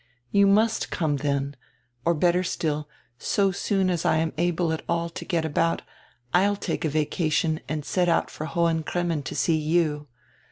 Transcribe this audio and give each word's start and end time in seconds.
You 0.31 0.47
must 0.47 0.89
come 0.89 1.17
then, 1.17 1.55
or 2.05 2.15
better 2.15 2.41
still, 2.41 2.89
so 3.19 3.51
soon 3.51 3.87
as 3.91 4.03
I 4.03 4.17
am 4.17 4.29
at 4.29 4.49
all 4.59 4.73
able 4.79 5.09
to 5.11 5.25
get 5.25 5.45
about, 5.45 5.83
I'll 6.33 6.55
take 6.55 6.83
a 6.83 6.89
vacation 6.89 7.59
and 7.69 7.85
set 7.85 8.09
out 8.09 8.31
for 8.31 8.45
Hohen 8.45 8.81
Cremmen 8.81 9.21
to 9.21 9.35
see 9.35 9.55
you. 9.57 10.07